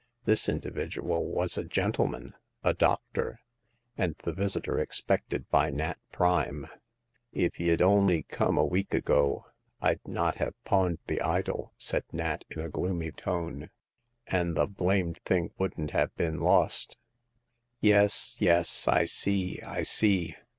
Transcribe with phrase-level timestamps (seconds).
[0.25, 3.39] This individual was a gentleman— a doctor—
[3.99, 6.65] and the visitor expected by Nat Prime."
[7.45, 9.45] If y'd on'y come a week ago,
[9.79, 13.69] I'd not have pawned the idol," said Nat, in a gloomy tone,"
[14.25, 16.97] an' the blamed thing wouldn't have been lost.""
[17.79, 20.35] Yes, yes; I see, I see.